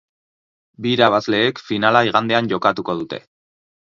[0.85, 3.21] Bi irabazleek finala igandean jokatuko dute.